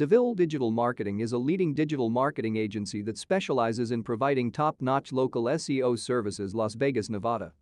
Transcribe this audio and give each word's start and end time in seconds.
DeVille 0.00 0.34
Digital 0.34 0.70
Marketing 0.70 1.20
is 1.20 1.32
a 1.32 1.36
leading 1.36 1.74
digital 1.74 2.08
marketing 2.08 2.56
agency 2.56 3.02
that 3.02 3.18
specializes 3.18 3.90
in 3.90 4.02
providing 4.02 4.50
top-notch 4.50 5.12
local 5.12 5.44
SEO 5.44 5.98
services 5.98 6.54
Las 6.54 6.72
Vegas, 6.72 7.10
Nevada. 7.10 7.52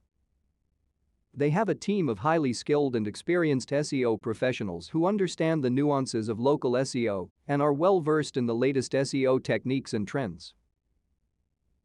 They 1.35 1.51
have 1.51 1.69
a 1.69 1.74
team 1.74 2.09
of 2.09 2.21
highly 2.21 2.53
skilled 2.53 2.95
and 2.95 3.09
experienced 3.09 3.71
SEO 3.71 4.22
professionals 4.22 4.90
who 4.90 5.04
understand 5.04 5.64
the 5.64 5.71
nuances 5.71 6.29
of 6.29 6.38
local 6.38 6.74
SEO 6.74 7.29
and 7.48 7.61
are 7.61 7.72
well 7.72 8.01
versed 8.01 8.37
in 8.37 8.47
the 8.47 8.55
latest 8.55 8.93
SEO 8.93 9.43
techniques 9.43 9.93
and 9.93 10.07
trends. 10.07 10.55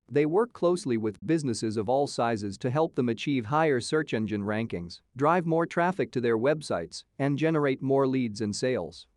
They 0.07 0.27
work 0.27 0.53
closely 0.53 0.97
with 0.97 1.25
businesses 1.25 1.77
of 1.77 1.89
all 1.89 2.05
sizes 2.05 2.59
to 2.59 2.69
help 2.69 2.93
them 2.93 3.09
achieve 3.09 3.45
higher 3.45 3.79
search 3.79 4.13
engine 4.13 4.43
rankings, 4.43 5.01
drive 5.17 5.47
more 5.47 5.65
traffic 5.65 6.11
to 6.11 6.21
their 6.21 6.37
websites, 6.37 7.05
and 7.17 7.39
generate 7.39 7.81
more 7.81 8.05
leads 8.05 8.39
and 8.39 8.55
sales. 8.55 9.07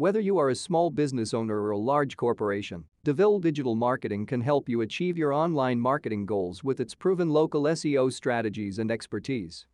Whether 0.00 0.20
you 0.20 0.38
are 0.38 0.48
a 0.48 0.54
small 0.54 0.88
business 0.88 1.34
owner 1.34 1.60
or 1.60 1.72
a 1.72 1.76
large 1.76 2.16
corporation, 2.16 2.84
DeVille 3.04 3.38
Digital 3.38 3.74
Marketing 3.74 4.24
can 4.24 4.40
help 4.40 4.66
you 4.66 4.80
achieve 4.80 5.18
your 5.18 5.30
online 5.30 5.78
marketing 5.78 6.24
goals 6.24 6.64
with 6.64 6.80
its 6.80 6.94
proven 6.94 7.28
local 7.28 7.64
SEO 7.64 8.10
strategies 8.10 8.78
and 8.78 8.90
expertise. 8.90 9.66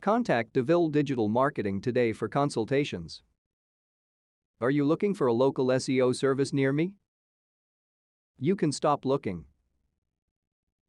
Contact 0.00 0.52
DeVille 0.52 0.90
Digital 0.90 1.28
Marketing 1.28 1.80
today 1.80 2.12
for 2.12 2.28
consultations. 2.28 3.24
Are 4.60 4.70
you 4.70 4.84
looking 4.84 5.12
for 5.12 5.26
a 5.26 5.32
local 5.32 5.66
SEO 5.66 6.14
service 6.14 6.52
near 6.52 6.72
me? 6.72 6.92
You 8.38 8.54
can 8.54 8.70
stop 8.70 9.04
looking. 9.04 9.46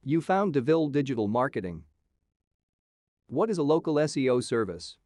You 0.04 0.22
found 0.22 0.54
DeVille 0.54 0.90
Digital 0.90 1.28
Marketing. 1.28 1.86
What 3.26 3.50
is 3.50 3.58
a 3.58 3.64
local 3.64 3.96
SEO 3.96 4.44
service? 4.44 4.98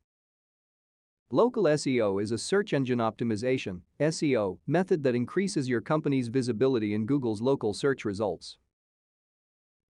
Local 1.32 1.66
SEO 1.66 2.20
is 2.20 2.32
a 2.32 2.40
search 2.40 2.74
engine 2.74 2.98
optimization 2.98 3.82
SEO, 4.00 4.58
method 4.66 5.04
that 5.04 5.14
increases 5.14 5.70
your 5.70 5.80
company's 5.80 6.28
visibility 6.28 6.96
in 6.96 7.06
Google's 7.06 7.40
local 7.40 7.72
search 7.72 8.04
results. 8.04 8.58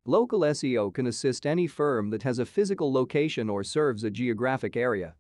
Local 0.05 0.41
SEO 0.41 0.93
can 0.93 1.07
assist 1.07 1.45
any 1.45 1.65
firm 1.65 2.09
that 2.09 2.23
has 2.23 2.39
a 2.39 2.45
physical 2.45 2.91
location 2.91 3.49
or 3.49 3.63
serves 3.63 4.03
a 4.03 4.09
geographic 4.09 4.75
area. 4.75 5.15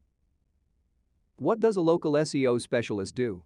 What 1.37 1.61
does 1.61 1.77
a 1.77 1.81
local 1.81 2.11
SEO 2.11 2.59
specialist 2.59 3.15
do? 3.15 3.43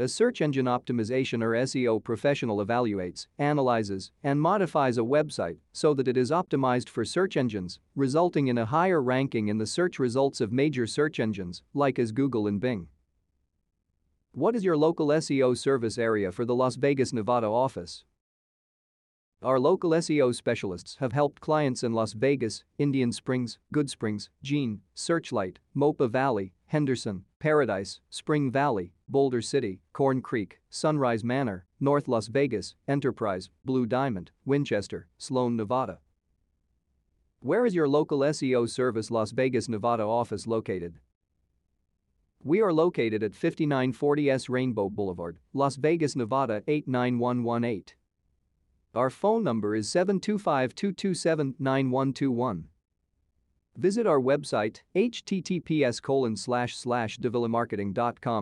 A 0.00 0.08
search 0.08 0.40
engine 0.40 0.64
optimization 0.64 1.42
or 1.42 1.50
SEO 1.50 2.02
professional 2.02 2.64
evaluates, 2.64 3.26
analyzes, 3.38 4.12
and 4.24 4.40
modifies 4.40 4.96
a 4.96 5.02
website 5.02 5.58
so 5.74 5.92
that 5.92 6.08
it 6.08 6.16
is 6.16 6.30
optimized 6.30 6.88
for 6.88 7.04
search 7.04 7.36
engines, 7.36 7.80
resulting 7.94 8.48
in 8.48 8.56
a 8.56 8.64
higher 8.64 9.02
ranking 9.02 9.48
in 9.48 9.58
the 9.58 9.66
search 9.66 9.98
results 9.98 10.40
of 10.40 10.52
major 10.52 10.86
search 10.86 11.20
engines 11.20 11.62
like 11.74 11.98
as 11.98 12.12
Google 12.12 12.46
and 12.46 12.62
Bing. 12.62 12.88
What 14.32 14.56
is 14.56 14.64
your 14.64 14.78
local 14.78 15.08
SEO 15.08 15.54
service 15.54 15.98
area 15.98 16.32
for 16.32 16.46
the 16.46 16.54
Las 16.54 16.76
Vegas, 16.76 17.12
Nevada 17.12 17.48
office? 17.48 18.04
Our 19.42 19.58
local 19.58 19.92
SEO 19.92 20.34
specialists 20.34 20.98
have 21.00 21.14
helped 21.14 21.40
clients 21.40 21.82
in 21.82 21.94
Las 21.94 22.12
Vegas, 22.12 22.62
Indian 22.76 23.10
Springs, 23.10 23.58
Goodsprings, 23.72 24.28
Jean, 24.42 24.82
Searchlight, 24.92 25.60
Moapa 25.74 26.10
Valley, 26.10 26.52
Henderson, 26.66 27.24
Paradise, 27.38 28.00
Spring 28.10 28.50
Valley, 28.50 28.92
Boulder 29.08 29.40
City, 29.40 29.80
Corn 29.94 30.20
Creek, 30.20 30.60
Sunrise 30.68 31.24
Manor, 31.24 31.64
North 31.80 32.06
Las 32.06 32.26
Vegas, 32.26 32.74
Enterprise, 32.86 33.48
Blue 33.64 33.86
Diamond, 33.86 34.30
Winchester, 34.44 35.08
Sloan, 35.16 35.56
Nevada. 35.56 36.00
Where 37.40 37.64
is 37.64 37.74
your 37.74 37.88
local 37.88 38.18
SEO 38.18 38.68
service 38.68 39.10
Las 39.10 39.30
Vegas, 39.30 39.70
Nevada 39.70 40.02
office 40.02 40.46
located? 40.46 40.98
We 42.44 42.60
are 42.60 42.74
located 42.74 43.22
at 43.22 43.34
5940 43.34 44.30
S 44.30 44.50
Rainbow 44.50 44.90
Boulevard, 44.90 45.38
Las 45.54 45.76
Vegas, 45.76 46.14
Nevada 46.14 46.62
89118. 46.66 47.94
Our 48.92 49.08
phone 49.08 49.44
number 49.44 49.76
is 49.76 49.88
725 49.88 50.74
227 50.74 51.54
9121. 51.60 52.68
Visit 53.76 54.04
our 54.04 54.20
website 54.20 54.80
https 54.96 56.02
colon 56.02 56.36
slash 56.36 56.76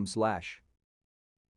slash 0.07 0.61